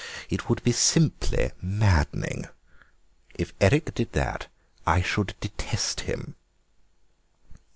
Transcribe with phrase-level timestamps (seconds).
[0.31, 2.47] It would be simply maddening.
[3.35, 4.47] If Eric did that
[4.87, 6.33] I should detest him."